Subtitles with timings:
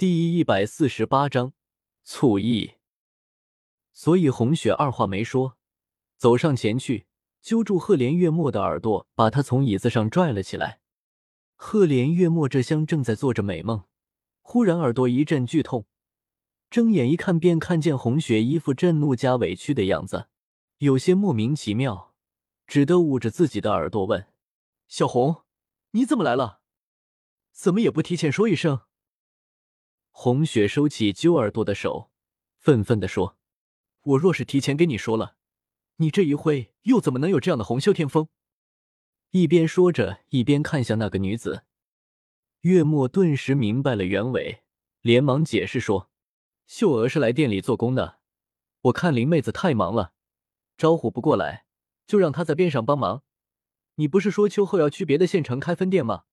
[0.00, 1.52] 第一百四十八章
[2.04, 2.76] 醋意。
[3.92, 5.58] 所以红雪二话没说，
[6.16, 7.06] 走上前去，
[7.42, 10.80] 揪住赫连月末的耳朵，把他从椅子上拽了起来。
[11.54, 13.84] 赫连月末这厢正在做着美梦，
[14.40, 15.84] 忽然耳朵一阵剧痛，
[16.70, 20.28] 睁眼一看，便看见红雪一副震怒加委屈的样子，
[20.78, 22.14] 有些莫名其妙，
[22.66, 24.28] 只得捂着自己的耳朵问
[24.88, 25.42] ：“小红，
[25.90, 26.62] 你怎么来了？
[27.52, 28.80] 怎么也不提前说一声？”
[30.10, 32.10] 红雪收起揪耳朵的手，
[32.58, 33.38] 愤愤地说
[34.02, 35.36] ：“我若是提前跟你说了，
[35.96, 38.28] 你这一会又怎么能有这样的红袖添风？”
[39.30, 41.64] 一边说着，一边看向那个女子。
[42.62, 44.62] 月末顿时明白了原委，
[45.00, 46.10] 连忙解释说
[46.66, 48.18] ：“秀娥是来店里做工的，
[48.82, 50.12] 我看林妹子太忙了，
[50.76, 51.64] 招呼不过来，
[52.06, 53.22] 就让她在边上帮忙。
[53.94, 56.24] 你不是说秋后要去别的县城开分店吗？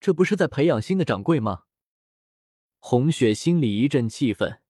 [0.00, 1.64] 这不是在培养新的掌柜吗？”
[2.86, 4.60] 红雪心里一阵气愤，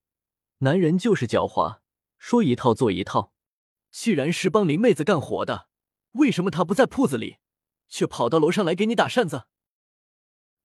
[0.59, 1.81] 男人就是狡猾，
[2.17, 3.33] 说一套做一套。
[3.91, 5.67] 既然是帮林妹子干活的，
[6.13, 7.39] 为什么她不在铺子里，
[7.89, 9.47] 却跑到楼上来给你打扇子？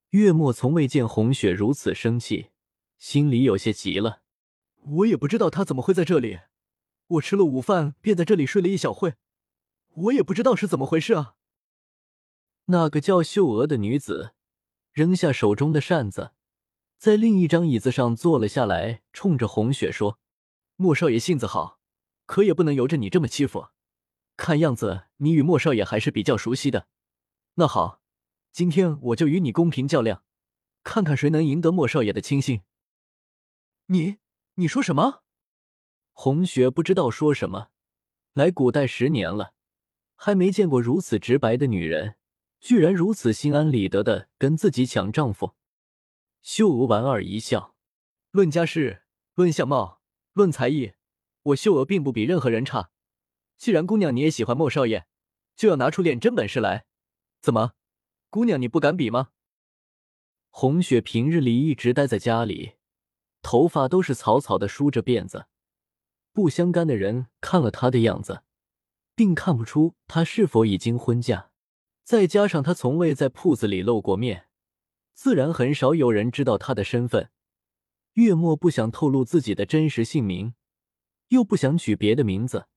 [0.10, 2.52] 月末从未见红雪如此生气，
[3.00, 4.22] 心里有些急了。
[4.84, 6.42] 我也不知道她怎么会在这里，
[7.08, 9.16] 我吃了午饭便在这里睡了一小会，
[9.96, 11.34] 我也不知道是怎么回事啊。
[12.66, 14.36] 那个叫秀娥的女子
[14.92, 16.34] 扔下手中的扇子。
[17.00, 20.20] 在另一张椅子上坐了下来，冲着红雪说
[20.76, 21.80] ：“莫少爷性子好，
[22.26, 23.70] 可也不能由着你这么欺负。
[24.36, 26.90] 看样子你与莫少爷还是比较熟悉的。
[27.54, 28.02] 那好，
[28.52, 30.24] 今天我就与你公平较量，
[30.84, 32.64] 看看谁能赢得莫少爷的倾心。”
[33.88, 34.18] 你
[34.56, 35.24] 你说什么？
[36.12, 37.70] 红雪不知道说什么。
[38.34, 39.54] 来古代十年了，
[40.18, 42.16] 还没见过如此直白的女人，
[42.60, 45.56] 居然如此心安理得的跟自己抢丈夫。
[46.42, 47.76] 秀娥莞尔一笑，
[48.32, 49.04] 论家世，
[49.36, 50.02] 论相貌，
[50.34, 50.94] 论才艺，
[51.44, 52.92] 我秀娥并不比任何人差。
[53.58, 55.06] 既然姑娘你也喜欢莫少爷，
[55.56, 56.86] 就要拿出点真本事来。
[57.42, 57.74] 怎么，
[58.30, 59.30] 姑娘你不敢比吗？
[60.50, 62.74] 红雪平日里一直待在家里，
[63.42, 65.48] 头发都是草草的梳着辫子，
[66.34, 68.44] 不相干的人看了她的样子，
[69.14, 71.52] 并看不出她是否已经婚嫁。
[72.04, 74.49] 再加上她从未在铺子里露过面。
[75.22, 77.30] 自然很少有人知道他的身份。
[78.14, 80.54] 月末不想透露自己的真实姓名，
[81.28, 82.68] 又不想取别的名字，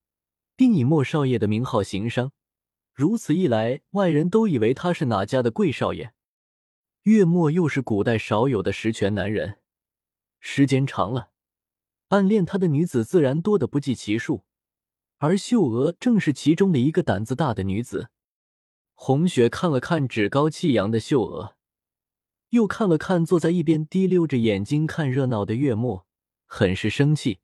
[0.57, 2.33] 并以莫少爷的名号行商。
[2.93, 6.15] 如此一来，外人都以为他是哪家的贵少爷。
[7.05, 9.61] 月末又是古代少有的实权男人，
[10.41, 11.31] 时间长了，
[12.09, 14.43] 暗恋他的女子自然多得不计其数。
[15.19, 18.11] 而秀娥正是其中的一个胆子大的女子。
[18.95, 21.55] 红雪看了看趾高气扬的秀娥。
[22.53, 26.07] 又看了看坐在一边滴溜着眼睛看热闹的月末，
[26.45, 27.41] 很是生气，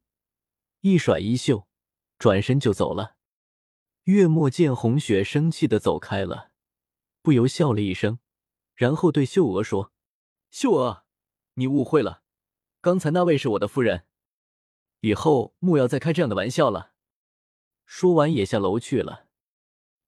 [0.83, 1.67] 一甩衣袖，
[2.19, 3.17] 转身就走了。
[4.05, 6.51] 月末见红雪生气的走开了，
[7.23, 8.19] 不由笑了一声，
[8.75, 9.95] 然后对秀娥说
[10.51, 11.05] ：“秀娥，
[11.55, 12.21] 你误会了，
[12.83, 14.05] 刚才那位是我的夫人，
[15.01, 16.93] 以后莫要再开这样的玩笑了。”
[17.87, 19.29] 说完也下楼去了。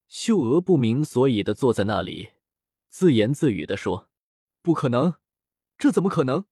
[0.09, 2.33] 秀娥不明所以的坐在那里，
[2.91, 4.10] 自言自语的说。
[4.63, 5.15] 不可能，
[5.79, 6.45] 这怎么可能？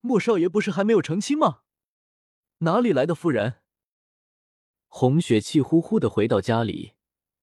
[0.00, 1.62] 莫少爷不是还没有成亲吗？
[2.58, 3.60] 哪里来的夫人？
[4.88, 6.94] 红雪气呼呼的回到家里，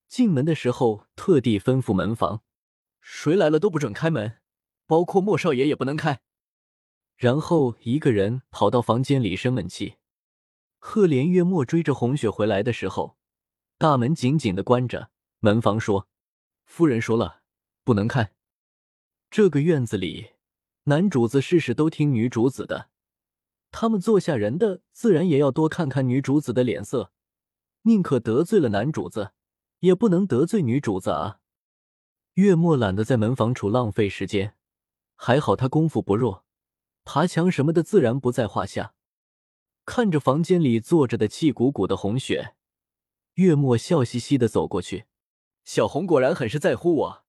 [0.08, 2.44] 进门的时候特地吩咐门房，
[3.02, 4.40] 谁来了都不准开门，
[4.86, 6.22] 包括莫少爷也不能开。
[7.16, 9.98] 然后一个人跑到房间里生闷气。
[10.80, 13.18] 赫连月末追着红雪回来的时候，
[13.78, 15.10] 大门紧紧的关着，
[15.40, 16.08] 门房说
[16.66, 17.42] ：“夫人说了，
[17.84, 18.34] 不能开。”
[19.34, 20.34] 这个院子里，
[20.84, 22.90] 男主子事事都听女主子的，
[23.72, 27.12] 他们做下人的自然也要多看看女主子的脸色，
[27.82, 29.32] 宁可得罪了男主子，
[29.80, 31.40] 也不能得罪女主子啊。
[32.36, 34.56] 月末懒得在门房处浪费时间，
[35.16, 36.46] 还好他功夫不弱，
[37.04, 38.94] 爬墙什么的自然不在话下。
[39.84, 42.54] 看着房间里坐着的气鼓鼓的红雪，
[43.34, 45.06] 月末笑嘻嘻的走过去，
[45.64, 47.23] 小红果然很是在乎我。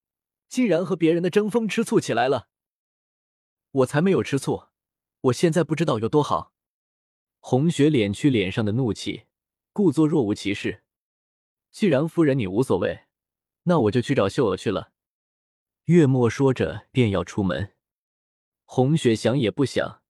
[0.54, 2.46] 竟然和别人的争风吃醋起来了，
[3.72, 4.68] 我才没有吃醋，
[5.22, 6.54] 我现在不知道有多好。
[7.40, 9.24] 红雪敛去脸上的怒气，
[9.72, 10.84] 故作若无其事。
[11.72, 13.06] 既然夫人你无所谓，
[13.64, 14.92] 那我就去找秀娥去了。
[15.86, 17.74] 月末说着便要出门，
[18.64, 20.02] 红雪想也不想，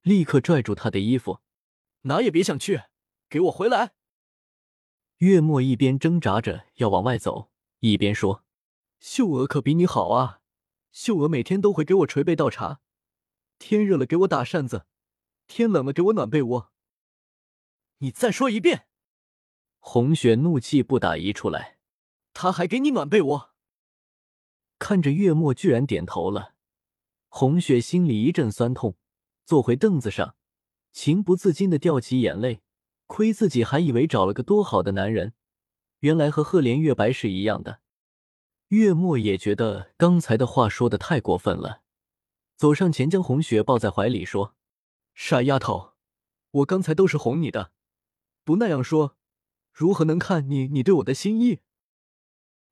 [0.00, 1.38] 立刻拽住他的衣服，
[2.00, 2.82] 哪也别想去，
[3.28, 3.92] 给我回来！
[5.18, 8.44] 月末一边挣扎着要往外走，一边说。
[9.04, 10.42] 秀娥可比你好啊！
[10.92, 12.80] 秀娥每天都会给我捶背倒茶，
[13.58, 14.86] 天热了给我打扇子，
[15.48, 16.72] 天冷了给我暖被窝。
[17.98, 18.86] 你再说一遍！
[19.80, 21.78] 红雪怒气不打一处来。
[22.32, 23.50] 他还给你暖被窝？
[24.78, 26.54] 看着月末居然点头了，
[27.28, 28.96] 红雪心里一阵酸痛，
[29.44, 30.36] 坐回凳子上，
[30.92, 32.62] 情不自禁的掉起眼泪。
[33.08, 35.34] 亏自己还以为找了个多好的男人，
[35.98, 37.80] 原来和赫连月白是一样的。
[38.72, 41.82] 月末也觉得刚才的话说的太过分了，
[42.56, 44.54] 走上前将红雪抱在怀里说
[45.12, 45.92] ：“傻丫头，
[46.52, 47.72] 我刚才都是哄你的，
[48.44, 49.18] 不那样说，
[49.74, 51.58] 如何能看你你对我的心意？”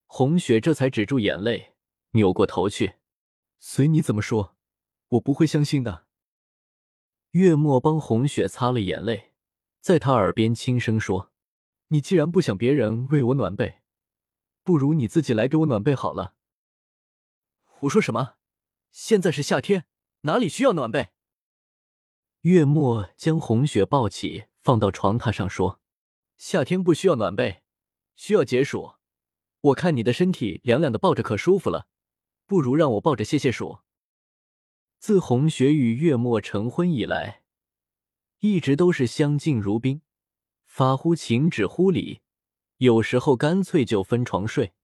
[0.08, 1.75] 红雪这才止住眼泪，
[2.12, 2.94] 扭过头去
[3.61, 4.56] ：“随你怎么说，
[5.08, 6.06] 我不会相信的。”
[7.32, 9.32] 月末帮红雪擦了眼泪，
[9.82, 11.31] 在她耳边轻声说
[11.88, 13.79] ：“你既然不想别人为我暖被，
[14.70, 16.37] 不如你自己来给我暖被好了。
[17.67, 18.34] ”“胡说什么？
[18.93, 19.84] 现在是夏天，
[20.20, 21.08] 哪里需要暖被？”
[22.43, 25.81] 月末将红雪抱起，放到床榻上说
[26.38, 27.64] ：“夏天不需要暖被，
[28.14, 28.93] 需要解暑。”
[29.62, 31.88] 我看你的身体凉凉的，抱着可舒服了，
[32.46, 33.81] 不如让我抱着泄泄暑。
[35.00, 37.43] 自红雪与月末成婚以来，
[38.38, 40.02] 一直都是相敬如宾，
[40.64, 42.20] 发乎情，止乎礼，
[42.80, 44.74] 有时候干脆就分床睡。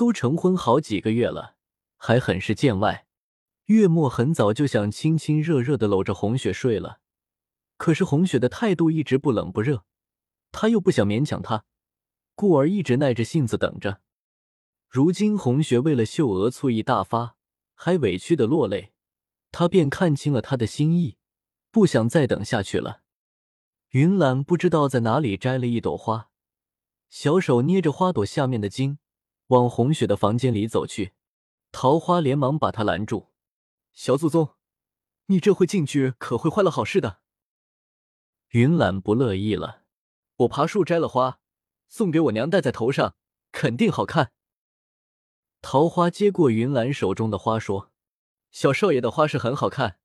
[0.00, 1.56] 都成婚好几个月了，
[1.98, 3.06] 还很是见外。
[3.66, 7.00] 月末很早就想亲亲热热的搂着红雪睡了，
[7.76, 9.84] 可是红雪的态度一直不冷不热，
[10.52, 11.66] 他又不想勉强她，
[12.34, 14.00] 故而一直耐着性子等着。
[14.88, 17.36] 如今红雪为了秀娥醋意大发，
[17.74, 18.94] 还委屈的落泪，
[19.52, 21.18] 他便看清了他的心意，
[21.70, 23.02] 不想再等下去了。
[23.90, 26.29] 云岚不知道在哪里摘了一朵花，
[27.10, 28.98] 小手捏着花朵下面的茎，
[29.48, 31.12] 往红雪的房间里走去。
[31.72, 33.32] 桃花连忙把他拦住
[33.92, 34.54] ：“小祖宗，
[35.26, 37.18] 你这会进去可会坏了好事的。”
[38.50, 39.82] 云岚不乐意了
[40.38, 41.40] ：“我爬树摘了花，
[41.88, 43.16] 送给我娘戴在头上，
[43.50, 44.32] 肯定好看。”
[45.60, 47.90] 桃花接过云岚手中的花，说
[48.52, 49.98] ：“小少爷的花是很好看，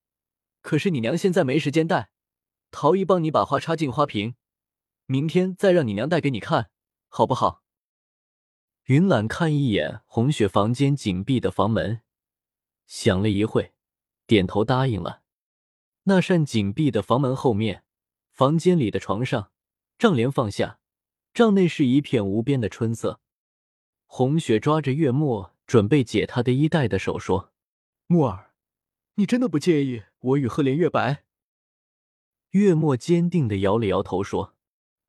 [0.61, 2.09] 可是你娘现在没时间戴。
[2.71, 4.35] 陶姨帮你把花插进花瓶，
[5.05, 6.71] 明天再让你娘戴给你看，
[7.15, 7.63] 好不好？”
[8.87, 12.01] 云岚看一眼红雪房间紧闭的房门，
[12.85, 13.73] 想了一会，
[14.27, 15.23] 点头答应了。
[16.03, 17.85] 那扇紧闭的房门后面，
[18.31, 19.51] 房间里的床上，
[19.97, 20.79] 帐帘放下，
[21.33, 23.21] 帐内是一片无边的春色。
[24.05, 27.53] 红雪抓着月末准备解他的衣带的手说
[28.05, 28.51] ：“木儿，
[29.15, 31.23] 你真的不介意我与赫连月白？”
[32.51, 34.55] 月末坚定的摇了摇头说：“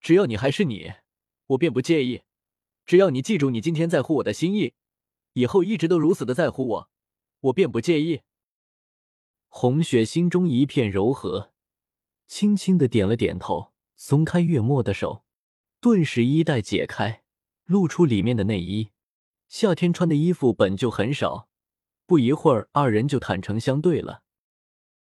[0.00, 0.94] 只要你还是你，
[1.48, 2.22] 我便不介意。
[2.84, 4.74] 只要你记住你今天在乎我的心意，
[5.32, 6.90] 以后一直都如此的在乎我，
[7.40, 8.22] 我便不介意。”
[9.48, 11.52] 红雪心中一片柔和，
[12.26, 15.24] 轻轻的点了点头，松开月末的手，
[15.80, 17.22] 顿时衣带解开，
[17.64, 18.90] 露出里面的内衣。
[19.48, 21.48] 夏天穿的衣服本就很少，
[22.04, 24.22] 不一会儿，二人就坦诚相对了。